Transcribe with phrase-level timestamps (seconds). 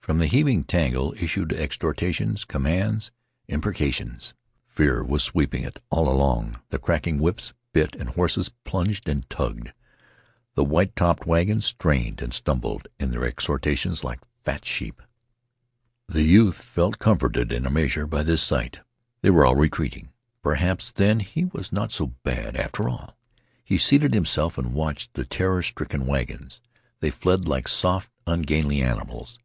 [0.00, 3.12] From the heaving tangle issued exhortations, commands,
[3.46, 4.32] imprecations.
[4.66, 6.60] Fear was sweeping it all along.
[6.70, 9.72] The cracking whips bit and horses plunged and tugged.
[10.54, 15.00] The white topped wagons strained and stumbled in their exertions like fat sheep.
[16.08, 18.80] The youth felt comforted in a measure by this sight.
[19.22, 20.08] They were all retreating.
[20.42, 23.14] Perhaps, then, he was not so bad after all.
[23.62, 26.62] He seated himself and watched the terror stricken wagons.
[27.00, 29.38] They fled like soft, ungainly animals.